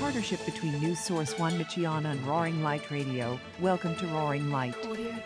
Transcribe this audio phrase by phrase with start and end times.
[0.00, 4.74] partnership between News Source One Michiana and Roaring Light Radio, welcome to Roaring Light,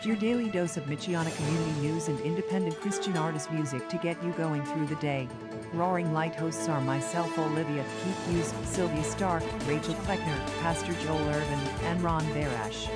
[0.03, 4.31] your daily dose of Michiana community news and independent Christian artist music to get you
[4.33, 5.27] going through the day.
[5.73, 11.59] Roaring Light hosts are myself, Olivia Keith Hughes, Sylvia Stark, Rachel Kleckner, Pastor Joel Irvin,
[11.85, 12.87] and Ron Barash.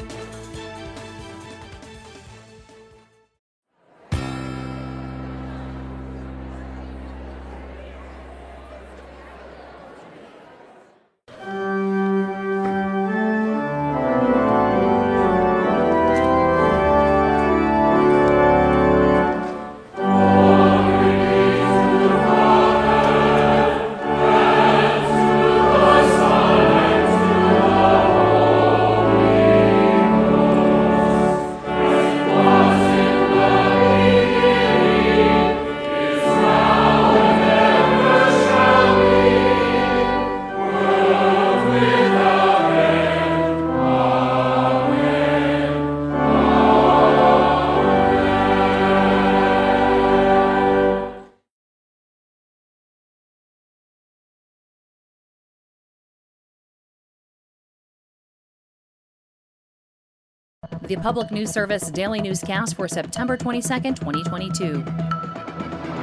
[60.92, 64.84] The Public News Service Daily Newscast for September 22nd, 2022.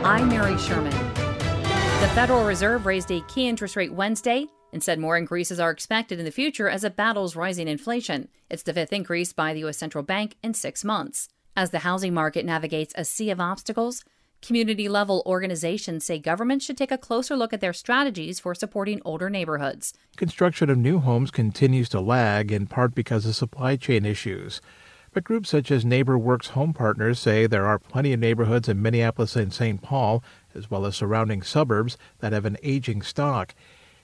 [0.03, 0.95] I'm Mary Sherman.
[2.01, 6.19] The Federal Reserve raised a key interest rate Wednesday and said more increases are expected
[6.19, 8.29] in the future as it battles rising inflation.
[8.49, 9.77] It's the fifth increase by the U.S.
[9.77, 11.29] Central Bank in six months.
[11.55, 14.07] As the housing market navigates a sea of obstacles,
[14.41, 19.03] Community level organizations say governments should take a closer look at their strategies for supporting
[19.05, 19.95] older neighborhoods.
[20.17, 24.61] Construction of new homes continues to lag, in part because of supply chain issues.
[25.13, 29.35] But groups such as NeighborWorks Home Partners say there are plenty of neighborhoods in Minneapolis
[29.35, 29.83] and St.
[29.83, 30.23] Paul,
[30.55, 33.55] as well as surrounding suburbs, that have an aging stock.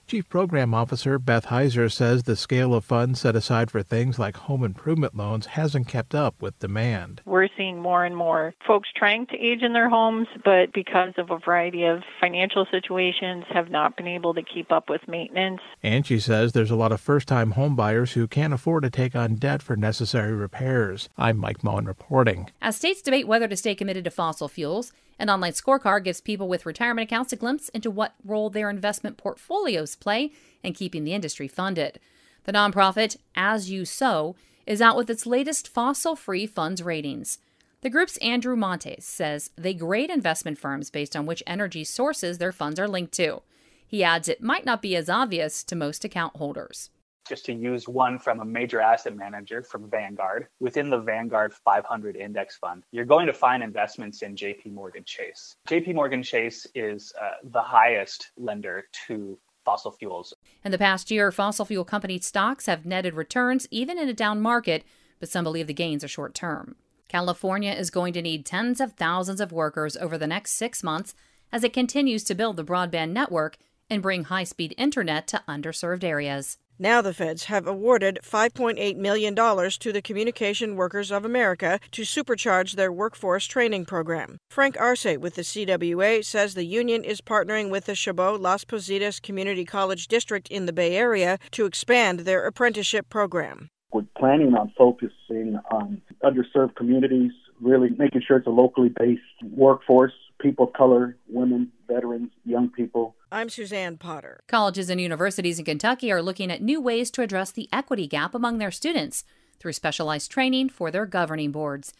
[0.06, 4.36] Chief Program Officer Beth Heiser says the scale of funds set aside for things like
[4.36, 7.22] home improvement loans hasn't kept up with demand.
[7.24, 11.30] We're seeing more and more folks trying to age in their homes, but because of
[11.30, 15.62] a variety of financial situations, have not been able to keep up with maintenance.
[15.82, 19.16] And she says there's a lot of first time homebuyers who can't afford to take
[19.16, 21.08] on debt for necessary repairs.
[21.16, 22.50] I'm Mike Moen reporting.
[22.60, 26.48] As states debate whether to stay committed to fossil fuels, an online scorecard gives people
[26.48, 30.32] with retirement accounts a glimpse into what role their investment portfolios play
[30.62, 32.00] in keeping the industry funded.
[32.44, 34.36] The nonprofit As You Sow
[34.66, 37.38] is out with its latest fossil free funds ratings.
[37.82, 42.52] The group's Andrew Montes says they grade investment firms based on which energy sources their
[42.52, 43.42] funds are linked to.
[43.86, 46.90] He adds it might not be as obvious to most account holders
[47.26, 52.16] just to use one from a major asset manager from Vanguard, within the Vanguard 500
[52.16, 55.56] index fund, you're going to find investments in JP Morgan Chase.
[55.68, 60.34] JP Morgan Chase is uh, the highest lender to fossil fuels.
[60.64, 64.40] In the past year, fossil fuel company stocks have netted returns even in a down
[64.40, 64.84] market,
[65.18, 66.76] but some believe the gains are short term.
[67.08, 71.14] California is going to need tens of thousands of workers over the next six months
[71.52, 73.56] as it continues to build the broadband network
[73.88, 76.58] and bring high speed internet to underserved areas.
[76.78, 82.72] Now the feds have awarded $5.8 million to the Communication Workers of America to supercharge
[82.72, 84.38] their workforce training program.
[84.50, 89.22] Frank Arce with the CWA says the union is partnering with the Chabot Las Positas
[89.22, 93.68] Community College District in the Bay Area to expand their apprenticeship program.
[93.92, 97.30] We're planning on focusing on underserved communities,
[97.60, 103.14] really making sure it's a locally based workforce, people of color, women, veterans, young people
[103.30, 104.40] I'm Suzanne Potter.
[104.48, 108.34] Colleges and universities in Kentucky are looking at new ways to address the equity gap
[108.34, 109.24] among their students
[109.60, 111.92] through specialized training for their governing boards.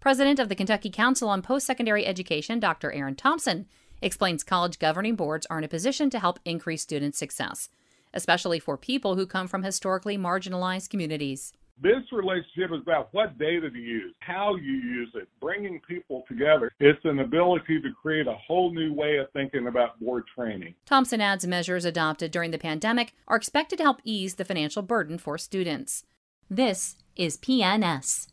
[0.00, 2.92] President of the Kentucky Council on Post Secondary Education, Dr.
[2.92, 3.66] Aaron Thompson,
[4.00, 7.68] explains college governing boards are in a position to help increase student success,
[8.14, 11.52] especially for people who come from historically marginalized communities.
[11.82, 16.70] This relationship is about what data to use, how you use it, bringing people together.
[16.78, 20.76] It's an ability to create a whole new way of thinking about board training.
[20.86, 25.18] Thompson adds measures adopted during the pandemic are expected to help ease the financial burden
[25.18, 26.04] for students.
[26.48, 28.28] This is PNS.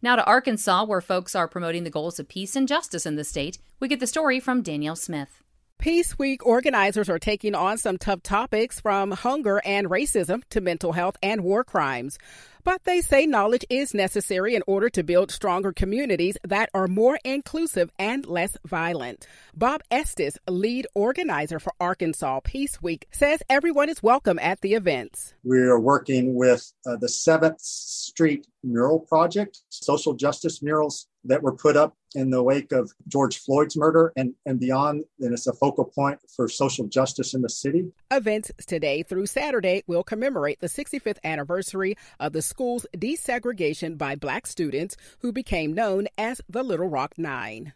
[0.00, 3.24] Now to Arkansas, where folks are promoting the goals of peace and justice in the
[3.24, 3.58] state.
[3.80, 5.41] We get the story from Danielle Smith.
[5.82, 10.92] Peace Week organizers are taking on some tough topics from hunger and racism to mental
[10.92, 12.20] health and war crimes.
[12.62, 17.18] But they say knowledge is necessary in order to build stronger communities that are more
[17.24, 19.26] inclusive and less violent.
[19.56, 25.34] Bob Estes, lead organizer for Arkansas Peace Week, says everyone is welcome at the events.
[25.42, 31.56] We are working with uh, the 7th Street Mural Project, social justice murals that were
[31.56, 35.04] put up in the wake of George Floyd's murder and, and beyond.
[35.20, 37.92] And it's a focal point for social justice in the city.
[38.10, 44.46] Events today through Saturday will commemorate the 65th anniversary of the school's desegregation by black
[44.46, 47.72] students who became known as the Little Rock Nine.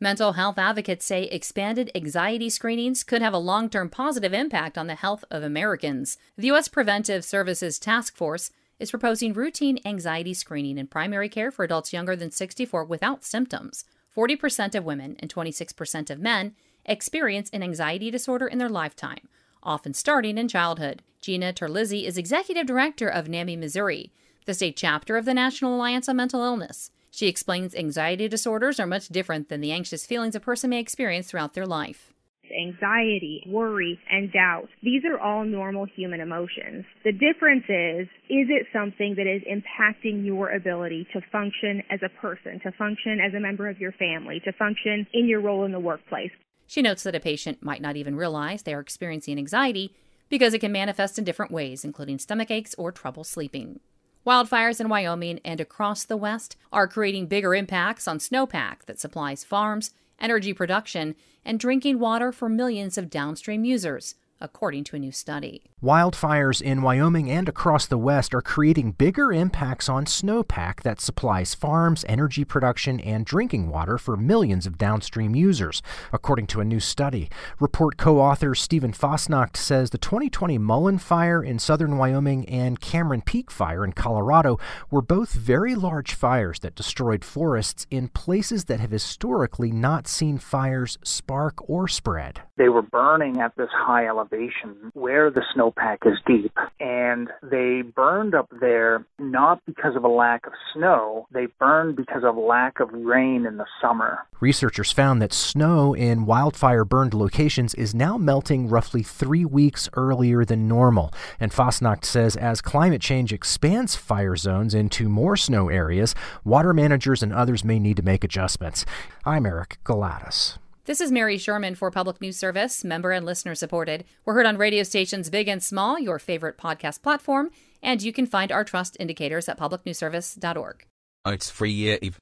[0.00, 4.86] Mental health advocates say expanded anxiety screenings could have a long term positive impact on
[4.86, 6.16] the health of Americans.
[6.36, 6.68] The U.S.
[6.68, 12.14] Preventive Services Task Force is proposing routine anxiety screening in primary care for adults younger
[12.14, 13.84] than 64 without symptoms.
[14.16, 16.54] 40% of women and 26% of men
[16.84, 19.28] experience an anxiety disorder in their lifetime,
[19.62, 21.02] often starting in childhood.
[21.20, 24.12] Gina Terlizzi is executive director of NAMI Missouri,
[24.46, 26.90] the state chapter of the National Alliance on Mental Illness.
[27.10, 31.30] She explains anxiety disorders are much different than the anxious feelings a person may experience
[31.30, 32.12] throughout their life
[32.52, 34.68] anxiety, worry, and doubt.
[34.82, 36.84] These are all normal human emotions.
[37.04, 42.20] The difference is, is it something that is impacting your ability to function as a
[42.20, 45.72] person, to function as a member of your family, to function in your role in
[45.72, 46.30] the workplace?
[46.66, 49.94] She notes that a patient might not even realize they are experiencing anxiety
[50.28, 53.80] because it can manifest in different ways, including stomach aches or trouble sleeping.
[54.26, 59.44] Wildfires in Wyoming and across the West are creating bigger impacts on snowpack that supplies
[59.44, 65.12] farms energy production, and drinking water for millions of downstream users, according to a new
[65.12, 65.64] study.
[65.80, 71.54] Wildfires in Wyoming and across the West are creating bigger impacts on snowpack that supplies
[71.54, 75.80] farms, energy production, and drinking water for millions of downstream users,
[76.12, 77.30] according to a new study.
[77.60, 83.22] Report co author Steven Fassnacht says the 2020 Mullen Fire in southern Wyoming and Cameron
[83.22, 84.58] Peak Fire in Colorado
[84.90, 90.38] were both very large fires that destroyed forests in places that have historically not seen
[90.38, 92.40] fires spark or spread.
[92.56, 96.56] They were burning at this high elevation where the snow snowpack is deep.
[96.80, 102.24] And they burned up there not because of a lack of snow, they burned because
[102.24, 104.26] of lack of rain in the summer.
[104.40, 110.44] Researchers found that snow in wildfire burned locations is now melting roughly three weeks earlier
[110.44, 111.12] than normal.
[111.40, 116.14] And Fassnacht says as climate change expands fire zones into more snow areas,
[116.44, 118.84] water managers and others may need to make adjustments.
[119.24, 120.58] I'm Eric Galatas.
[120.88, 124.06] This is Mary Sherman for Public News Service, member and listener supported.
[124.24, 127.50] We're heard on radio stations big and small, your favorite podcast platform,
[127.82, 130.86] and you can find our trust indicators at publicnewsservice.org.
[131.26, 132.18] Oh, it's free year eve.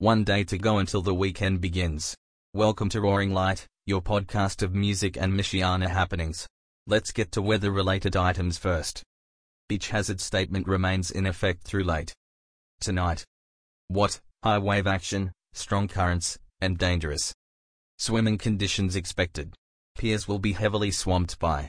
[0.00, 2.14] One day to go until the weekend begins.
[2.52, 6.46] Welcome to Roaring Light, your podcast of music and Michiana happenings.
[6.86, 9.02] Let's get to weather related items first.
[9.66, 12.12] Beach hazard statement remains in effect through late
[12.80, 13.24] tonight.
[13.88, 14.20] What?
[14.42, 17.32] High wave action, strong currents, and dangerous.
[17.98, 19.54] Swimming conditions expected.
[19.96, 21.68] Piers will be heavily swamped by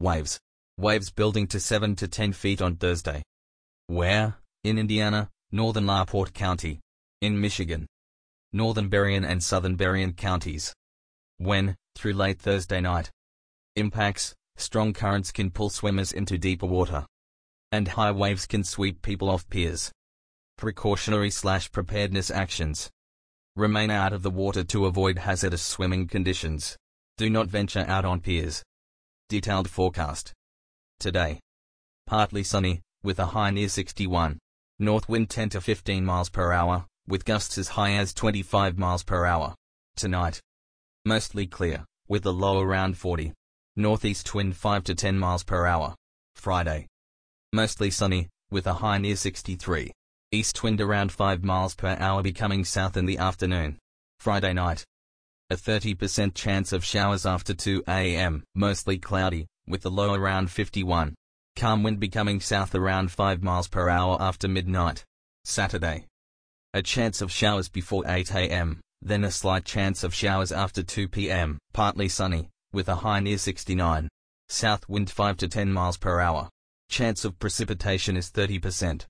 [0.00, 0.40] waves.
[0.78, 3.22] Waves building to 7 to 10 feet on Thursday.
[3.86, 4.36] Where?
[4.64, 6.80] In Indiana, northern LaPorte County.
[7.20, 7.86] In Michigan.
[8.52, 10.74] Northern Berrien and southern Berrien counties.
[11.36, 11.76] When?
[11.94, 13.10] Through late Thursday night.
[13.76, 17.04] Impacts, strong currents can pull swimmers into deeper water.
[17.70, 19.92] And high waves can sweep people off piers.
[20.56, 22.90] Precautionary slash preparedness actions.
[23.60, 26.78] Remain out of the water to avoid hazardous swimming conditions.
[27.18, 28.62] Do not venture out on piers.
[29.28, 30.32] Detailed forecast.
[30.98, 31.40] Today.
[32.06, 34.38] Partly sunny, with a high near 61.
[34.78, 39.02] North wind 10 to 15 miles per hour, with gusts as high as 25 miles
[39.02, 39.54] per hour.
[39.94, 40.40] Tonight.
[41.04, 43.34] Mostly clear, with a low around 40.
[43.76, 45.94] Northeast wind 5 to 10 miles per hour.
[46.34, 46.86] Friday.
[47.52, 49.92] Mostly sunny, with a high near 63.
[50.32, 53.76] East wind around 5 miles per hour becoming south in the afternoon.
[54.20, 54.84] Friday night.
[55.50, 58.44] A 30% chance of showers after 2 a.m.
[58.54, 61.16] Mostly cloudy, with the low around 51.
[61.56, 65.02] Calm wind becoming south around 5 miles per hour after midnight.
[65.44, 66.06] Saturday.
[66.74, 71.08] A chance of showers before 8 a.m., then a slight chance of showers after 2
[71.08, 71.58] p.m.
[71.72, 74.08] Partly sunny, with a high near 69.
[74.48, 76.48] South wind 5 to 10 miles per hour.
[76.88, 79.06] Chance of precipitation is 30%.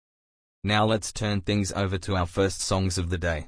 [0.62, 3.46] Now let's turn things over to our first songs of the day.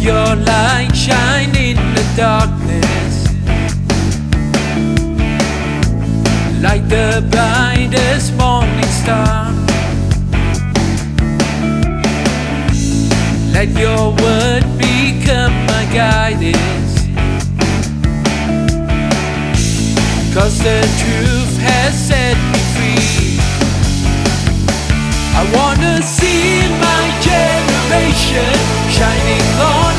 [0.00, 3.26] Your light shine in the darkness.
[6.62, 9.52] Like the brightest morning star.
[13.52, 16.94] Let your word become my guidance.
[20.34, 23.40] Cause the truth has set me free.
[25.36, 28.56] I wanna see my generation
[28.90, 29.89] shining on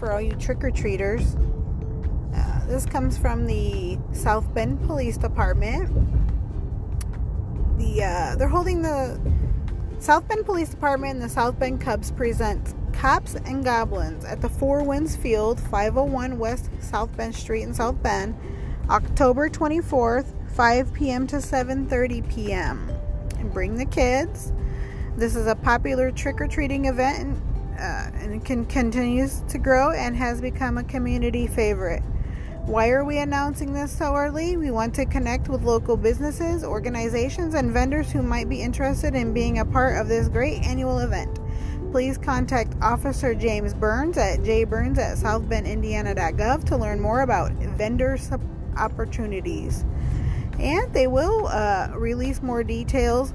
[0.00, 1.36] for all you trick or treaters.
[2.34, 5.90] Uh, this comes from the South Bend Police Department.
[7.78, 9.20] The uh, they're holding the
[9.98, 14.48] South Bend Police Department and the South Bend Cubs present Cops and Goblins at the
[14.48, 18.34] Four Winds Field, 501 West South Bend Street in South Bend,
[18.88, 21.26] October 24th, 5 p.m.
[21.26, 22.90] to 7:30 p.m.
[23.38, 24.52] And bring the kids.
[25.16, 27.38] This is a popular trick or treating event
[27.80, 32.02] uh, and can, continues to grow and has become a community favorite.
[32.66, 34.56] Why are we announcing this so early?
[34.56, 39.32] We want to connect with local businesses, organizations, and vendors who might be interested in
[39.32, 41.40] being a part of this great annual event.
[41.90, 48.18] Please contact Officer James Burns at jburns at southbendindiana.gov to learn more about vendor
[48.76, 49.84] opportunities.
[50.60, 53.32] And they will uh, release more details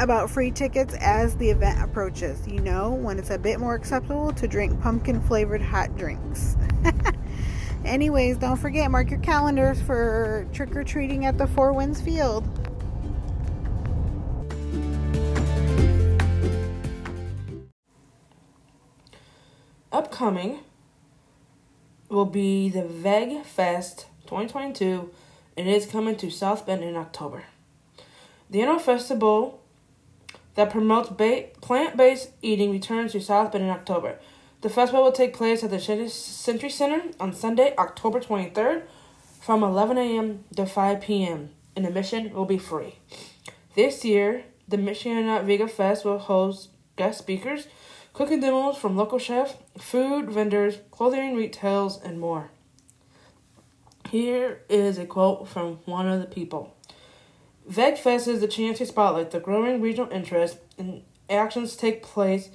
[0.00, 2.46] about free tickets as the event approaches.
[2.46, 6.56] You know, when it's a bit more acceptable to drink pumpkin flavored hot drinks.
[7.84, 12.48] Anyways, don't forget, mark your calendars for trick or treating at the Four Winds Field.
[19.92, 20.60] Upcoming
[22.08, 25.10] will be the Veg Fest 2022,
[25.56, 27.44] and it is coming to South Bend in October.
[28.48, 29.60] The annual festival
[30.54, 34.18] that promotes ba- plant-based eating returns to South Bend in October.
[34.60, 38.82] The festival will take place at the Century Center on Sunday, October 23rd
[39.40, 40.44] from 11 a.m.
[40.56, 41.50] to 5 p.m.
[41.76, 42.94] and admission will be free.
[43.74, 47.66] This year, the Michiana Vega Fest will host guest speakers,
[48.14, 52.50] cooking demos from local chefs, food vendors, clothing retails, and more.
[54.08, 56.73] Here is a quote from one of the people.
[57.70, 62.50] VegFest is the chance to spotlight the growing regional interest and actions take place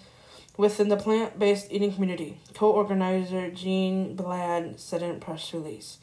[0.56, 2.38] within the plant-based eating community.
[2.54, 5.98] Co-organizer Jean Blad said in a press release.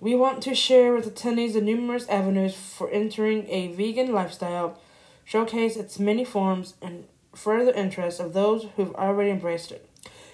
[0.00, 4.80] We want to share with attendees the numerous avenues for entering a vegan lifestyle,
[5.24, 9.88] showcase its many forms, and further the interest of those who've already embraced it.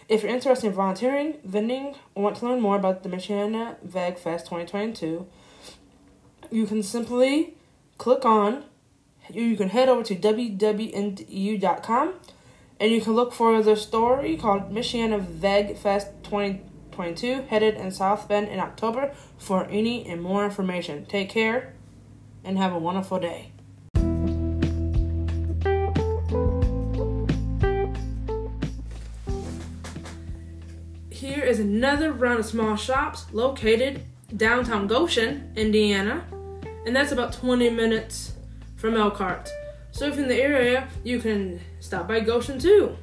[0.08, 4.18] If you're interested in volunteering, vending, or want to learn more about the Michiana Veg
[4.18, 5.26] Fest 2022,
[6.50, 7.56] you can simply
[7.98, 8.64] click on,
[9.32, 12.14] you can head over to www.ndu.com
[12.80, 18.28] and you can look for the story called Michiana Veg Fest 2022 headed in South
[18.28, 21.06] Bend in October for any and more information.
[21.06, 21.72] Take care
[22.44, 23.50] and have a wonderful day.
[31.10, 34.02] Here is another round of small shops located
[34.36, 36.24] downtown Goshen, Indiana,
[36.86, 38.32] and that's about 20 minutes
[38.76, 39.50] from Elkhart.
[39.92, 42.96] So if in the area, you can stop by Goshen too.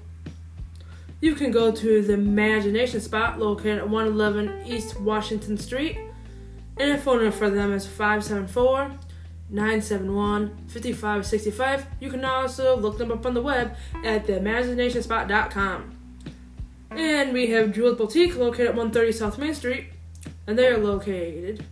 [1.22, 5.98] You can go to the Imagination Spot located at 111 East Washington Street,
[6.78, 8.92] and the phone number for them is 574
[9.52, 11.86] 971 5565.
[12.00, 15.98] You can also look them up on the web at theimaginationspot.com.
[16.92, 19.88] And we have Jewel Boutique located at 130 South Main Street,
[20.48, 21.66] and they are located.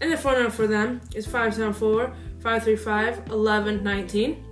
[0.00, 4.44] And the phone number for them is 574 535 1119.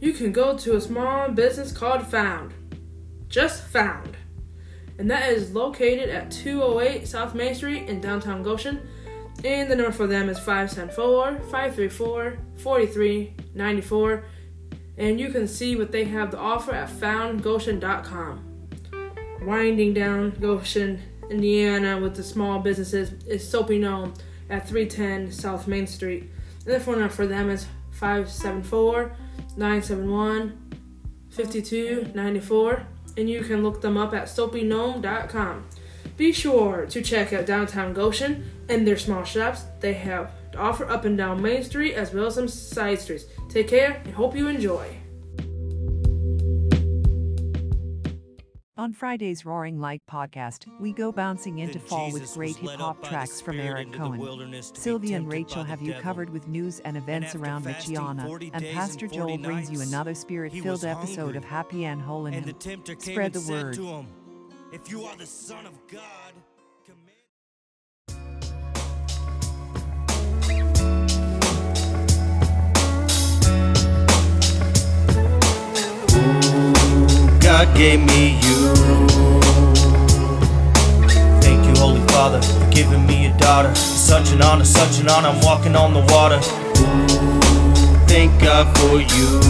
[0.00, 2.54] You can go to a small business called Found.
[3.28, 4.16] Just Found.
[4.98, 8.80] And that is located at 208 South Main Street in downtown Goshen.
[9.44, 14.24] And the number for them is 574 534 4394.
[14.98, 18.46] And you can see what they have to offer at foundgoshen.com.
[19.42, 24.14] Winding down Goshen, Indiana with the small businesses is Soapy Gnome
[24.48, 26.30] at 310 South Main Street.
[26.66, 29.12] And the phone number for them is 574
[29.56, 30.58] 971
[31.30, 32.86] 5294.
[33.16, 35.66] And you can look them up at soapygnome.com.
[36.16, 40.88] Be sure to check out downtown Goshen and their small shops they have to offer
[40.88, 43.24] up and down Main Street as well as some side streets.
[43.48, 44.99] Take care and hope you enjoy.
[48.80, 53.38] On Friday's Roaring Light podcast, we go bouncing into fall with great hip hop tracks
[53.38, 54.62] from Eric Cohen.
[54.62, 59.36] Sylvia and Rachel have you covered with news and events around Michiana, and Pastor Joel
[59.36, 62.54] brings you another spirit filled episode of Happy and Whole in Him.
[62.98, 63.78] Spread the word.
[64.72, 66.00] If you are the Son of God,
[77.64, 78.72] God gave me you.
[81.42, 83.74] Thank you, Holy Father, for giving me a daughter.
[83.74, 85.28] Such an honor, such an honor.
[85.28, 86.40] I'm walking on the water.
[88.06, 89.40] Thank God for you.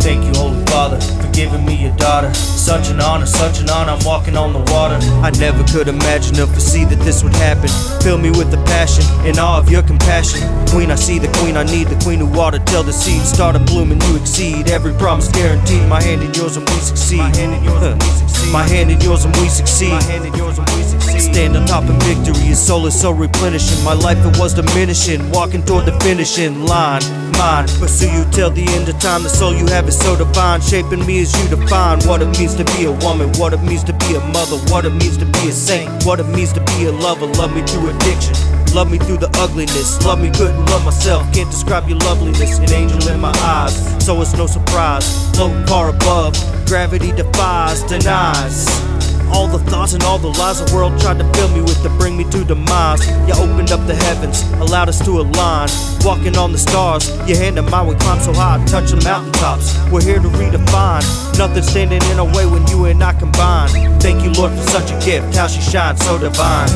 [0.00, 2.32] Thank you, Holy Father, for giving me a daughter.
[2.62, 3.92] Such an honor, such an honor.
[3.92, 4.94] I'm walking on the water.
[5.20, 7.68] I never could imagine or foresee that this would happen.
[8.02, 10.40] Fill me with the passion and awe of your compassion.
[10.68, 13.56] Queen, I see the queen I need, the queen who water till the seeds start
[13.56, 14.70] to bloom and you exceed.
[14.70, 15.88] Every promise guaranteed.
[15.88, 17.18] My hand in yours and we succeed.
[17.18, 18.52] My hand in yours and we succeed.
[18.52, 19.90] My hand in yours and we succeed.
[19.90, 21.20] My hand in yours and we succeed.
[21.20, 22.46] Stand on top in victory.
[22.46, 23.82] His soul is so replenishing.
[23.84, 25.30] My life it was diminishing.
[25.32, 27.02] Walking toward the finishing line.
[27.36, 27.66] Mine.
[27.80, 29.24] Pursue you till the end of time.
[29.24, 30.60] The soul you have is so divine.
[30.60, 33.30] Shaping me as you define what it means to be a woman.
[33.38, 34.56] What it means to be a mother.
[34.72, 36.04] What it means to be a saint.
[36.04, 37.26] What it means to be a lover.
[37.26, 38.34] Love me through addiction.
[38.74, 40.04] Love me through the ugliness.
[40.04, 41.22] Love me good and love myself.
[41.32, 42.58] Can't describe your loveliness.
[42.58, 43.74] An angel in my eyes.
[44.04, 45.06] So it's no surprise.
[45.36, 46.34] Floating far above.
[46.66, 48.91] Gravity defies, denies.
[49.32, 51.88] All the thoughts and all the lies the world tried to fill me with to
[51.90, 53.06] bring me to demise.
[53.26, 55.68] You opened up the heavens, allowed us to align.
[56.04, 59.78] Walking on the stars, your hand in mine, we climb so high, touch the mountaintops.
[59.90, 61.04] We're here to redefine.
[61.38, 63.70] Nothing standing in our way when you and I combine.
[64.00, 65.34] Thank you, Lord, for such a gift.
[65.34, 66.68] How she shines so divine.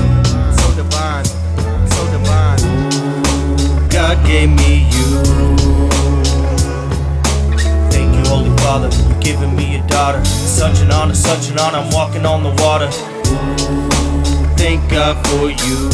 [0.58, 1.24] So divine.
[1.24, 2.60] So divine.
[3.90, 5.06] God gave me you.
[7.90, 8.90] Thank you, Holy Father,
[9.26, 10.24] giving me a daughter.
[10.24, 11.78] Such an honor, such an honor.
[11.78, 12.88] I'm walking on the water.
[14.54, 15.90] Thank God for you.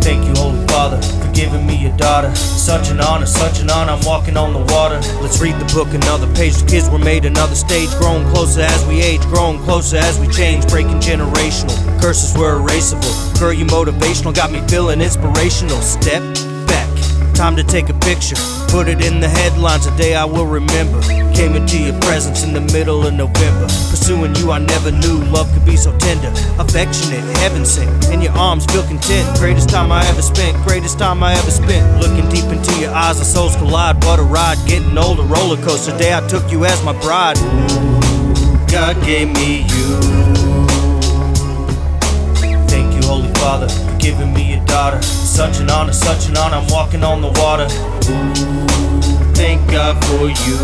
[0.00, 2.32] Thank you, Holy Father, for giving me a daughter.
[2.36, 3.94] Such an honor, such an honor.
[3.94, 5.00] I'm walking on the water.
[5.20, 6.54] Let's read the book, another page.
[6.54, 7.90] The kids were made another stage.
[7.98, 10.68] Growing closer as we age, growing closer as we change.
[10.68, 11.74] Breaking generational.
[12.00, 13.40] Curses were erasable.
[13.40, 15.80] Girl, you motivational, got me feeling inspirational.
[15.82, 16.22] Step.
[17.40, 18.36] Time to take a picture,
[18.68, 21.00] put it in the headlines, a day I will remember.
[21.32, 23.64] Came into your presence in the middle of November.
[23.64, 26.28] Pursuing you, I never knew love could be so tender,
[26.60, 28.12] affectionate, heaven sent.
[28.12, 29.38] In your arms, feel content.
[29.38, 31.82] Greatest time I ever spent, greatest time I ever spent.
[32.02, 34.04] Looking deep into your eyes, our souls collide.
[34.04, 35.96] What a ride, getting older, roller coaster.
[35.96, 37.38] Day I took you as my bride.
[38.68, 39.86] God gave me you.
[42.68, 43.68] Thank you, Holy Father,
[44.00, 45.00] giving me a daughter.
[45.02, 46.56] Such an honor, such an honor.
[46.56, 47.68] I'm walking on the water.
[49.34, 50.56] Thank God for you.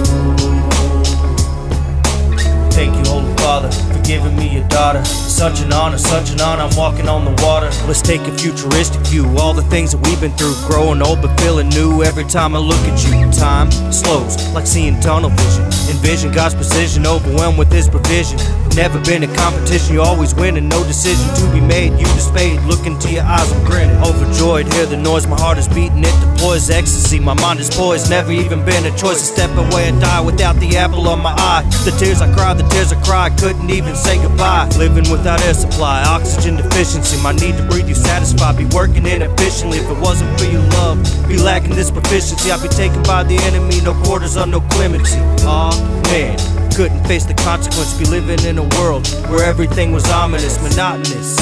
[2.70, 5.04] Thank you, Holy Father, for giving me a daughter.
[5.04, 6.64] Such an honor, such an honor.
[6.64, 7.70] I'm walking on the water.
[7.86, 9.26] Let's take a futuristic view.
[9.38, 12.02] All the things that we've been through, growing old but feeling new.
[12.02, 15.64] Every time I look at you, time slows like seeing tunnel vision.
[15.94, 18.38] Envision God's precision, overwhelmed with His provision.
[18.76, 21.92] Never been a competition, you always win, and no decision to be made.
[21.98, 23.96] You displayed, look into your eyes, I'm grinning.
[24.04, 27.18] Overjoyed, hear the noise, my heart is beating, it deploys ecstasy.
[27.18, 30.56] My mind is poised, never even been a choice to step away and die without
[30.56, 31.64] the apple on my eye.
[31.86, 34.68] The tears I cried, the tears I cried, couldn't even say goodbye.
[34.76, 37.16] Living without air supply, oxygen deficiency.
[37.22, 39.78] My need to breathe you satisfied, be working inefficiently.
[39.78, 42.52] If it wasn't for your love, be lacking this proficiency.
[42.52, 45.18] I'd be taken by the enemy, no quarters or no clemency.
[45.48, 47.96] Aw, man couldn't face the consequence.
[47.96, 51.40] Be living in a world where everything was ominous, monotonous.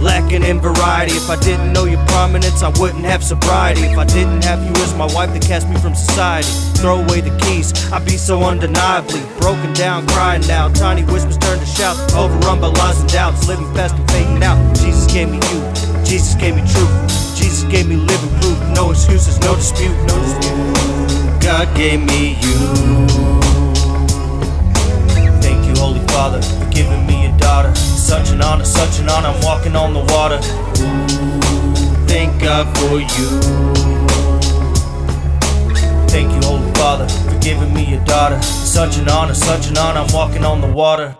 [0.00, 1.12] Lacking in variety.
[1.12, 3.82] If I didn't know your prominence, I wouldn't have sobriety.
[3.82, 6.48] If I didn't have you as my wife that cast me from society,
[6.80, 7.92] throw away the keys.
[7.92, 10.72] I'd be so undeniably broken down, crying now.
[10.72, 14.56] Tiny whispers turn to shouts, overrun by lies and doubts, living fast and fading out.
[14.76, 15.60] Jesus gave me you.
[16.08, 16.92] Jesus gave me truth.
[17.36, 18.58] Jesus gave me living proof.
[18.74, 21.42] No excuses, no dispute, no dispute.
[21.44, 23.39] God gave me you.
[26.20, 27.74] Father, for giving me a daughter.
[27.74, 30.36] Such an honor, such an honor, I'm walking on the water.
[30.36, 33.28] Ooh, thank God for you.
[36.08, 38.38] Thank you, Holy Father, for giving me a daughter.
[38.42, 41.16] Such an honor, such an honor, I'm walking on the water.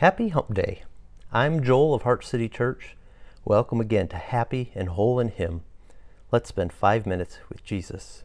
[0.00, 0.82] Happy Hump Day.
[1.32, 2.98] I'm Joel of Heart City Church.
[3.46, 5.62] Welcome again to Happy and Whole in Him.
[6.30, 8.22] Let's spend five minutes with Jesus.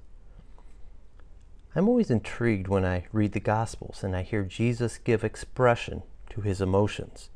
[1.73, 6.41] I'm always intrigued when I read the Gospels and I hear Jesus give expression to
[6.41, 7.29] his emotions.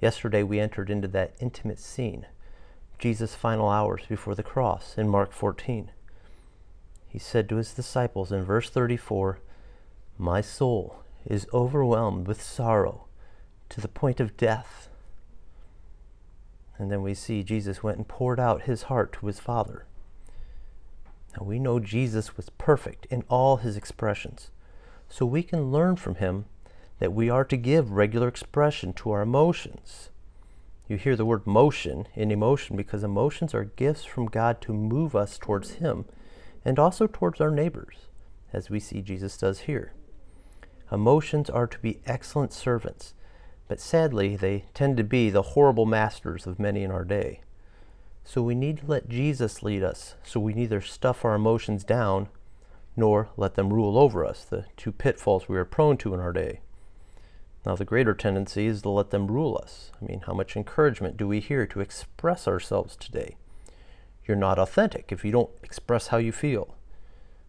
[0.00, 2.24] Yesterday we entered into that intimate scene,
[2.98, 5.90] Jesus' final hours before the cross in Mark 14.
[7.06, 9.40] He said to his disciples in verse 34,
[10.16, 13.07] My soul is overwhelmed with sorrow
[13.70, 14.88] to the point of death.
[16.78, 19.84] And then we see Jesus went and poured out his heart to his Father.
[21.36, 24.50] Now we know Jesus was perfect in all his expressions,
[25.08, 26.46] so we can learn from him
[26.98, 30.10] that we are to give regular expression to our emotions.
[30.88, 35.14] You hear the word motion in emotion because emotions are gifts from God to move
[35.14, 36.06] us towards Him
[36.64, 38.08] and also towards our neighbors,
[38.54, 39.92] as we see Jesus does here.
[40.90, 43.12] Emotions are to be excellent servants,
[43.68, 47.40] but sadly, they tend to be the horrible masters of many in our day.
[48.24, 52.28] So we need to let Jesus lead us, so we neither stuff our emotions down
[52.96, 56.32] nor let them rule over us, the two pitfalls we are prone to in our
[56.32, 56.60] day.
[57.64, 59.92] Now, the greater tendency is to let them rule us.
[60.00, 63.36] I mean, how much encouragement do we hear to express ourselves today?
[64.26, 66.74] You're not authentic if you don't express how you feel.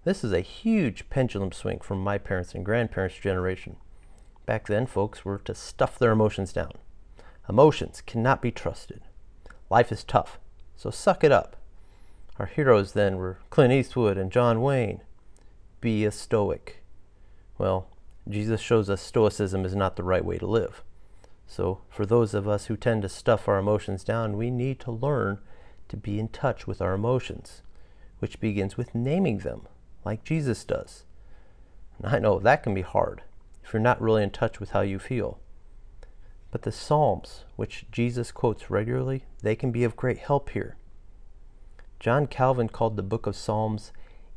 [0.03, 3.77] This is a huge pendulum swing from my parents' and grandparents' generation.
[4.49, 6.71] Back then, folks were to stuff their emotions down.
[7.47, 9.01] Emotions cannot be trusted.
[9.69, 10.39] Life is tough,
[10.75, 11.55] so suck it up.
[12.39, 15.01] Our heroes then were Clint Eastwood and John Wayne.
[15.81, 16.81] Be a stoic.
[17.59, 17.89] Well,
[18.27, 20.83] Jesus shows us stoicism is not the right way to live.
[21.45, 24.91] So, for those of us who tend to stuff our emotions down, we need to
[24.91, 25.37] learn
[25.89, 27.61] to be in touch with our emotions,
[28.17, 29.67] which begins with naming them,
[30.03, 31.03] like Jesus does.
[31.99, 33.21] And I know that can be hard
[33.69, 35.37] if you're not really in touch with how you feel.
[36.49, 40.75] But the Psalms, which Jesus quotes regularly, they can be of great help here.
[41.99, 43.91] John Calvin called the book of Psalms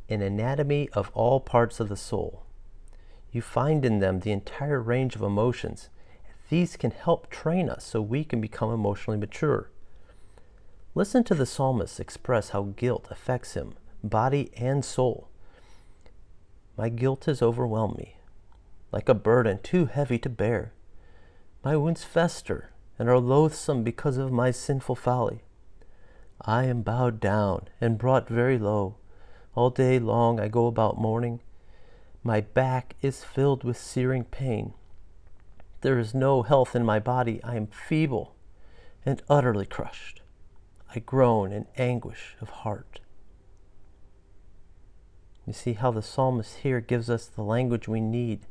[0.06, 2.44] an anatomy of all parts of the soul.
[3.30, 5.88] You find in them the entire range of emotions.
[6.50, 9.70] These can help train us so we can become emotionally mature.
[10.94, 13.72] Listen to the psalmist express how guilt affects him,
[14.04, 15.30] body and soul.
[16.76, 18.16] My guilt has overwhelmed me,
[18.92, 20.72] like a burden too heavy to bear.
[21.64, 25.42] My wounds fester and are loathsome because of my sinful folly.
[26.40, 28.96] I am bowed down and brought very low.
[29.54, 31.40] All day long I go about mourning
[32.24, 34.74] my back is filled with searing pain.
[35.80, 37.42] There is no health in my body.
[37.42, 38.36] I am feeble
[39.04, 40.22] and utterly crushed.
[40.94, 43.00] I groan in anguish of heart.
[45.46, 48.46] You see how the psalmist here gives us the language we need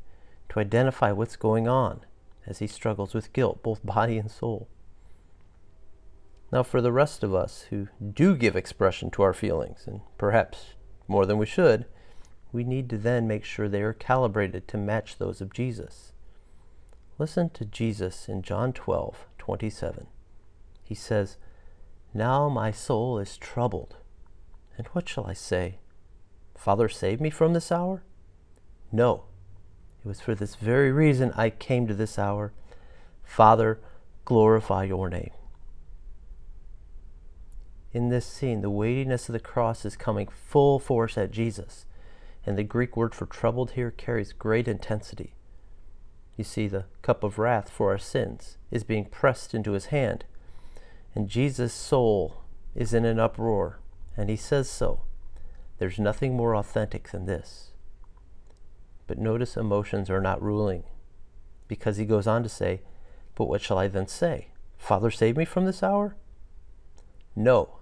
[0.51, 2.01] to identify what's going on
[2.45, 4.67] as he struggles with guilt, both body and soul.
[6.51, 10.73] Now, for the rest of us who do give expression to our feelings, and perhaps
[11.07, 11.85] more than we should,
[12.51, 16.11] we need to then make sure they are calibrated to match those of Jesus.
[17.17, 20.07] Listen to Jesus in John 12, 27.
[20.83, 21.37] He says,
[22.13, 23.95] Now my soul is troubled.
[24.77, 25.79] And what shall I say?
[26.57, 28.03] Father, save me from this hour?
[28.91, 29.23] No.
[30.03, 32.51] It was for this very reason I came to this hour.
[33.23, 33.79] Father,
[34.25, 35.31] glorify your name.
[37.93, 41.85] In this scene, the weightiness of the cross is coming full force at Jesus
[42.45, 45.33] and the Greek word for troubled here carries great intensity.
[46.37, 50.25] You see, the cup of wrath for our sins is being pressed into his hand,
[51.13, 52.41] and Jesus' soul
[52.73, 53.79] is in an uproar,
[54.17, 55.01] and he says so.
[55.77, 57.70] There's nothing more authentic than this.
[59.11, 60.85] But notice emotions are not ruling,
[61.67, 62.79] because he goes on to say,
[63.35, 64.51] But what shall I then say?
[64.77, 66.15] Father, save me from this hour?
[67.35, 67.79] No,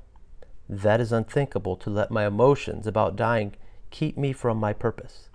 [0.67, 3.53] that is unthinkable to let my emotions about dying
[3.91, 5.29] keep me from my purpose.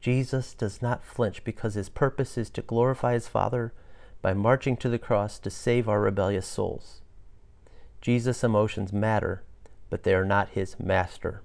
[0.00, 3.72] Jesus does not flinch because his purpose is to glorify his Father
[4.20, 7.02] by marching to the cross to save our rebellious souls.
[8.00, 9.44] Jesus' emotions matter,
[9.90, 11.44] but they are not his master.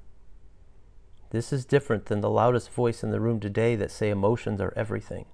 [1.32, 4.74] This is different than the loudest voice in the room today that say emotions are
[4.76, 5.26] everything.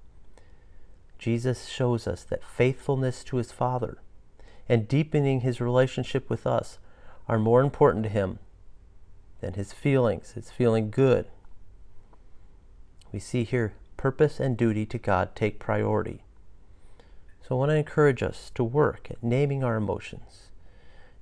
[1.17, 3.97] Jesus shows us that faithfulness to his Father
[4.69, 6.77] and deepening his relationship with us
[7.27, 8.37] are more important to him
[9.41, 11.25] than his feelings, his feeling good.
[13.11, 16.23] We see here purpose and duty to God take priority.
[17.41, 20.46] So I want to encourage us to work at naming our emotions.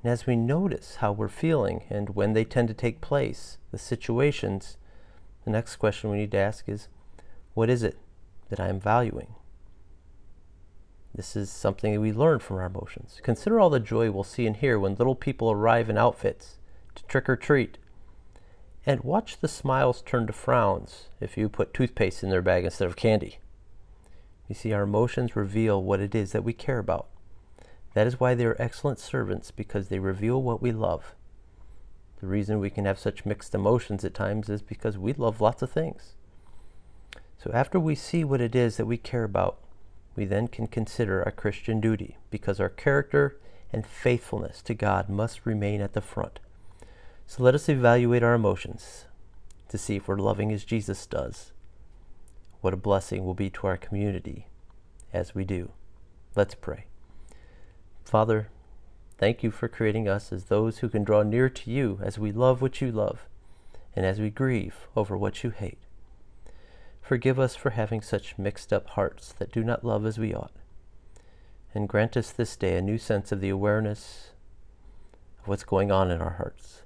[0.05, 3.79] And as we notice how we're feeling and when they tend to take place, the
[3.79, 4.77] situations,
[5.45, 6.89] the next question we need to ask is
[7.55, 7.97] what is it
[8.49, 9.33] that I am valuing?
[11.15, 13.19] This is something that we learn from our emotions.
[13.23, 16.59] Consider all the joy we'll see and hear when little people arrive in outfits
[16.93, 17.79] to trick or treat
[18.85, 22.87] and watch the smiles turn to frowns if you put toothpaste in their bag instead
[22.87, 23.39] of candy.
[24.47, 27.07] You see, our emotions reveal what it is that we care about.
[27.95, 31.15] That is why they are excellent servants, because they reveal what we love.
[32.21, 35.63] The reason we can have such mixed emotions at times is because we love lots
[35.63, 36.13] of things.
[37.37, 39.57] So, after we see what it is that we care about,
[40.15, 43.39] we then can consider our Christian duty, because our character
[43.73, 46.39] and faithfulness to God must remain at the front.
[47.25, 49.05] So let us evaluate our emotions
[49.69, 51.51] to see if we're loving as Jesus does.
[52.61, 54.47] What a blessing will be to our community
[55.11, 55.71] as we do.
[56.35, 56.85] Let's pray.
[58.05, 58.49] Father,
[59.17, 62.31] thank you for creating us as those who can draw near to you as we
[62.31, 63.27] love what you love
[63.95, 65.79] and as we grieve over what you hate.
[67.01, 70.53] Forgive us for having such mixed up hearts that do not love as we ought.
[71.73, 74.31] And grant us this day a new sense of the awareness
[75.41, 76.83] of what's going on in our hearts,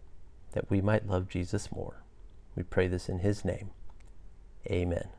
[0.53, 2.03] that we might love Jesus more.
[2.55, 3.69] We pray this in his name.
[4.69, 5.09] Amen.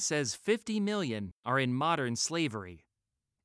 [0.00, 2.86] Says 50 million are in modern slavery.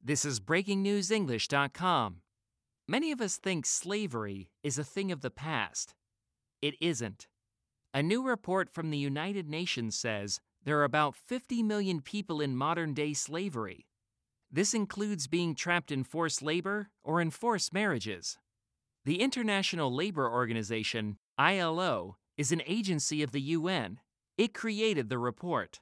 [0.03, 2.17] This is BreakingNewsEnglish.com.
[2.87, 5.95] Many of us think slavery is a thing of the past.
[6.61, 7.27] It isn't.
[7.93, 12.55] A new report from the United Nations says there are about 50 million people in
[12.55, 13.87] modern day slavery.
[14.51, 18.37] This includes being trapped in forced labor or in forced marriages.
[19.05, 23.99] The International Labor Organization, ILO, is an agency of the UN.
[24.37, 25.79] It created the report.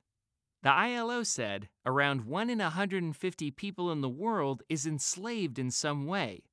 [0.64, 6.05] The ILO said around 1 in 150 people in the world is enslaved in some
[6.05, 6.43] way.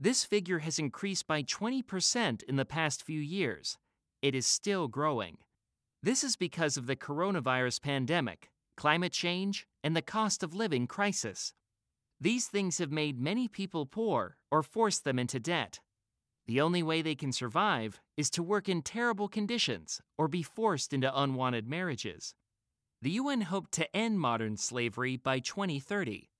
[0.00, 3.76] This figure has increased by 20% in the past few years.
[4.22, 5.36] It is still growing.
[6.02, 8.48] This is because of the coronavirus pandemic,
[8.78, 11.52] climate change, and the cost of living crisis.
[12.18, 15.80] These things have made many people poor or forced them into debt.
[16.46, 20.94] The only way they can survive is to work in terrible conditions or be forced
[20.94, 22.34] into unwanted marriages.
[23.02, 26.30] The UN hoped to end modern slavery by 2030.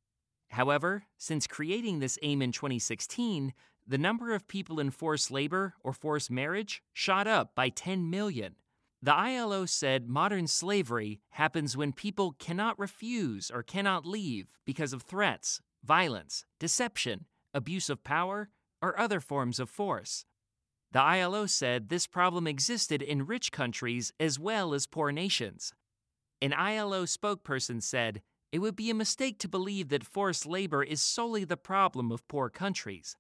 [0.50, 3.52] However, since creating this aim in 2016,
[3.84, 8.54] the number of people in forced labor or forced marriage shot up by 10 million.
[9.02, 15.02] The ILO said modern slavery happens when people cannot refuse or cannot leave because of
[15.02, 18.50] threats, violence, deception, abuse of power,
[18.80, 20.26] or other forms of force.
[20.92, 25.72] The ILO said this problem existed in rich countries as well as poor nations.
[26.42, 28.20] An ILO spokesperson said,
[28.50, 32.26] It would be a mistake to believe that forced labor is solely the problem of
[32.26, 33.16] poor countries.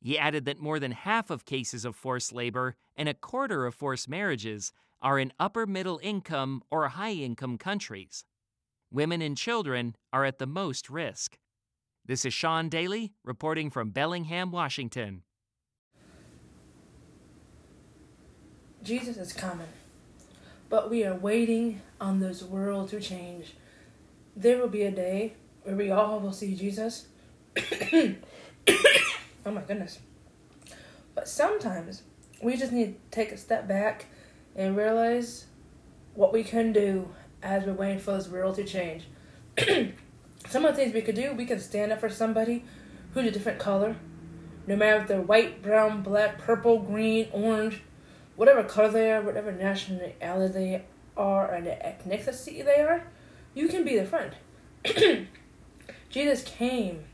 [0.00, 3.76] He added that more than half of cases of forced labor and a quarter of
[3.76, 8.24] forced marriages are in upper middle income or high income countries.
[8.90, 11.38] Women and children are at the most risk.
[12.04, 15.22] This is Sean Daly reporting from Bellingham, Washington.
[18.82, 19.68] Jesus is coming,
[20.68, 23.54] but we are waiting on this world to change.
[24.34, 27.06] There will be a day where we all will see Jesus.
[27.92, 28.14] oh
[29.44, 29.98] my goodness.
[31.14, 32.02] But sometimes
[32.42, 34.06] we just need to take a step back
[34.54, 35.46] and realize
[36.14, 37.08] what we can do
[37.42, 39.04] as we're waiting for this world to change.
[40.48, 42.64] Some of the things we could do, we can stand up for somebody
[43.12, 43.96] who's a different color,
[44.66, 47.82] no matter if they're white, brown, black, purple, green, orange,
[48.36, 50.84] whatever color they are, whatever nationality they
[51.16, 53.04] are, and ethnicity they are,
[53.54, 54.32] you can be their friend.
[56.10, 57.04] Jesus came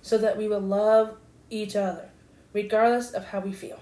[0.00, 1.16] so that we would love
[1.50, 2.10] each other,
[2.52, 3.80] regardless of how we feel.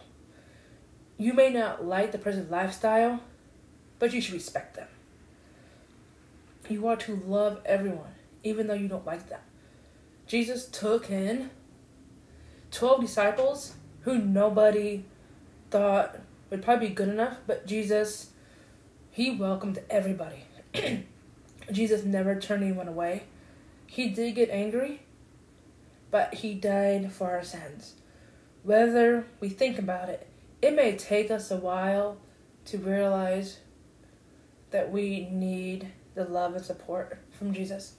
[1.17, 3.21] You may not like the person's lifestyle,
[3.99, 4.89] but you should respect them.
[6.69, 9.41] You are to love everyone, even though you don't like them.
[10.27, 11.51] Jesus took in
[12.71, 15.05] 12 disciples who nobody
[15.71, 16.21] thought
[16.51, 18.31] would probably be good enough, but Jesus,
[19.11, 20.45] he welcomed everybody.
[21.73, 23.23] Jesus never turned anyone away.
[23.87, 25.03] He did get angry,
[26.11, 27.95] but he died for our sins.
[28.63, 30.27] Whether we think about it,
[30.61, 32.19] it may take us a while
[32.67, 33.59] to realize
[34.71, 37.95] that we need the love and support from Jesus.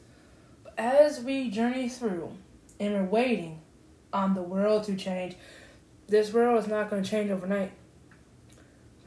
[0.64, 2.34] But as we journey through
[2.80, 3.62] and we're waiting
[4.14, 5.36] on the world to change,
[6.08, 7.72] this world is not going to change overnight.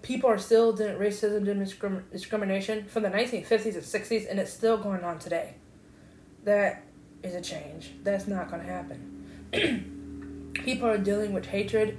[0.05, 4.53] People are still doing racism and discrim- discrimination from the 1950s and 60s, and it's
[4.53, 5.55] still going on today.
[6.45, 6.85] That
[7.23, 7.91] is a change.
[8.05, 10.53] That's not going to happen.
[10.55, 11.99] People are dealing with hatred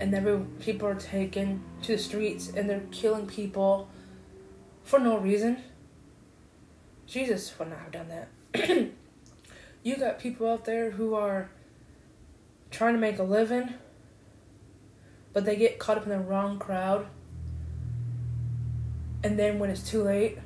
[0.00, 3.88] and then people are taken to the streets and they're killing people
[4.82, 5.62] for no reason.
[7.06, 8.90] Jesus would not have done that.
[9.84, 11.50] you got people out there who are
[12.70, 13.74] trying to make a living,
[15.32, 17.06] but they get caught up in the wrong crowd.
[19.24, 20.38] And then when it's too late,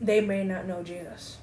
[0.00, 1.38] they may not know Jesus.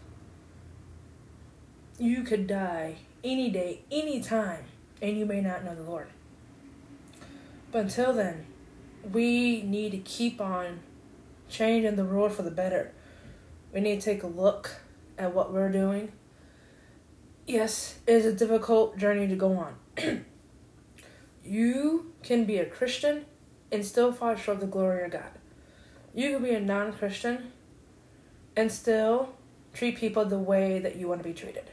[1.99, 4.65] You could die any day, any time,
[5.01, 6.07] and you may not know the Lord.
[7.71, 8.45] But until then,
[9.11, 10.79] we need to keep on
[11.49, 12.91] changing the world for the better.
[13.73, 14.71] We need to take a look
[15.17, 16.11] at what we're doing.
[17.45, 19.75] Yes, it is a difficult journey to go on.
[21.43, 23.25] you can be a Christian
[23.71, 25.31] and still fall short of the glory of God.
[26.17, 27.53] You can be a non Christian
[28.57, 29.29] and still
[29.73, 31.71] treat people the way that you want to be treated.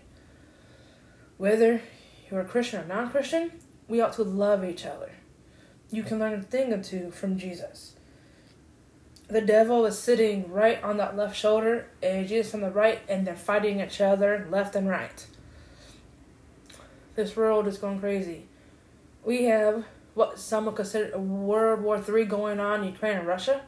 [1.38, 1.82] Whether
[2.30, 3.50] you're a Christian or non Christian,
[3.88, 5.10] we ought to love each other
[5.94, 7.94] you can learn a thing or two from Jesus.
[9.28, 13.26] The devil is sitting right on that left shoulder, and Jesus on the right, and
[13.26, 15.26] they're fighting each other left and right.
[17.14, 18.46] This world is going crazy.
[19.24, 19.84] We have
[20.14, 23.62] what some would consider a World War III going on in Ukraine and Russia.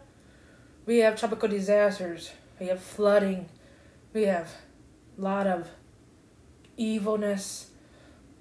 [0.87, 2.31] We have tropical disasters.
[2.61, 3.49] We have flooding.
[4.13, 4.53] We have
[5.19, 5.69] a lot of
[6.77, 7.71] evilness.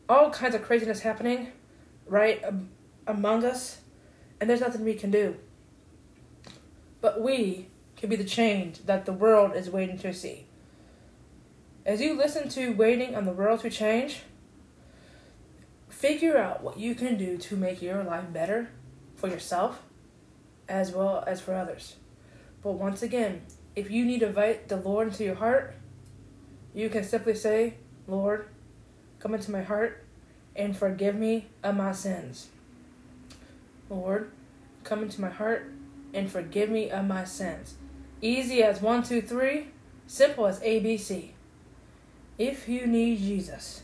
[0.07, 1.51] All kinds of craziness happening
[2.05, 2.43] right
[3.07, 3.81] among us,
[4.39, 5.37] and there's nothing we can do.
[7.01, 7.67] But we
[7.97, 10.45] can be the change that the world is waiting to see.
[11.85, 14.21] As you listen to Waiting on the World to Change,
[15.89, 18.69] figure out what you can do to make your life better
[19.15, 19.81] for yourself
[20.67, 21.95] as well as for others.
[22.65, 23.43] But once again,
[23.75, 25.75] if you need to invite the Lord into your heart,
[26.73, 27.75] you can simply say,
[28.07, 28.47] Lord,
[29.19, 30.03] come into my heart
[30.55, 32.47] and forgive me of my sins.
[33.87, 34.31] Lord,
[34.83, 35.71] come into my heart
[36.11, 37.75] and forgive me of my sins.
[38.19, 39.67] Easy as one, two, three,
[40.07, 41.33] simple as ABC.
[42.39, 43.83] If you need Jesus,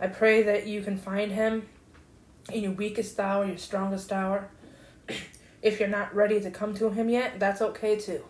[0.00, 1.68] I pray that you can find him
[2.50, 4.48] in your weakest hour, your strongest hour.
[5.62, 8.24] if you're not ready to come to him yet, that's okay too.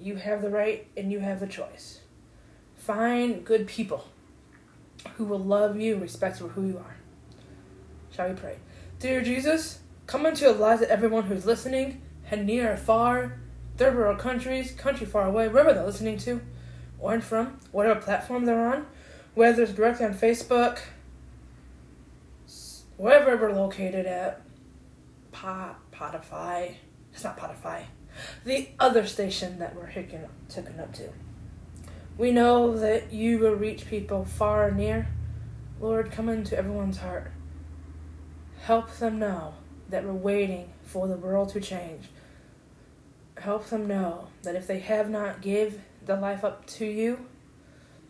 [0.00, 2.00] You have the right and you have the choice.
[2.76, 4.06] Find good people
[5.16, 6.96] who will love you, and respect for who you are.
[8.10, 8.58] Shall we pray?
[8.98, 13.38] Dear Jesus, come into the lives of everyone who's listening, and near or far,
[13.76, 16.40] third world countries, country far away, wherever they're listening to,
[16.98, 18.86] or from, whatever platform they're on,
[19.34, 20.80] whether it's directly on Facebook,
[22.96, 24.42] wherever we're located at,
[25.32, 26.76] Pot, Spotify,
[27.12, 27.84] it's not Spotify,
[28.44, 31.10] the other station that we're hooking up, hooking up to.
[32.16, 35.08] We know that you will reach people far and near.
[35.80, 37.32] Lord, come into everyone's heart.
[38.62, 39.54] Help them know
[39.88, 42.08] that we're waiting for the world to change.
[43.38, 47.26] Help them know that if they have not give the life up to you,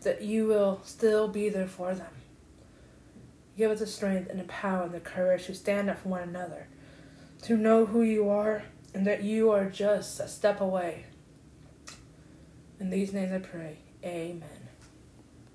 [0.01, 2.11] that you will still be there for them.
[3.57, 6.23] Give us the strength and the power and the courage to stand up for one
[6.23, 6.67] another,
[7.43, 8.63] to know who you are,
[8.93, 11.05] and that you are just a step away.
[12.79, 13.77] In these names I pray.
[14.03, 14.60] Amen.